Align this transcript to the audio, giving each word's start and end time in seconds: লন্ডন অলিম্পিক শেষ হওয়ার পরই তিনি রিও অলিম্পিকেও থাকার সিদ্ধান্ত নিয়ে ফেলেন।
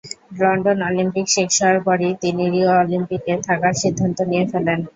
লন্ডন 0.39 0.79
অলিম্পিক 0.87 1.27
শেষ 1.35 1.51
হওয়ার 1.57 1.77
পরই 1.85 2.11
তিনি 2.23 2.43
রিও 2.53 2.71
অলিম্পিকেও 2.81 3.39
থাকার 3.47 3.73
সিদ্ধান্ত 3.81 4.17
নিয়ে 4.29 4.45
ফেলেন। 4.51 4.79